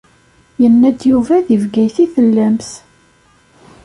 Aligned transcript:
Yenna-d 0.61 0.99
Yuba 1.09 1.35
deg 1.47 1.59
Bgayet 1.63 1.97
i 2.03 2.05
tellamt. 2.13 2.69